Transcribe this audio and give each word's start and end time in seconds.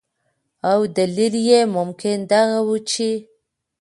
او 0.69 0.79
دلیل 0.97 1.35
یې 1.49 1.59
ممکن 1.75 2.17
دغه 2.31 2.59
ؤ 2.71 2.75
چې 2.89 3.09